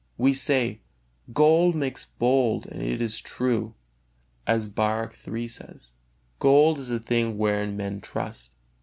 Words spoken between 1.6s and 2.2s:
makes